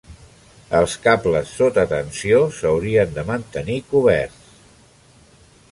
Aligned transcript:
Els 0.77 0.95
cables 1.03 1.51
sota 1.59 1.83
tensió 1.91 2.41
s'haurien 2.57 3.15
de 3.19 3.27
mantenir 3.31 3.79
coberts. 3.93 4.53